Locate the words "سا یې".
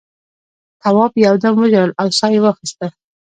2.17-2.39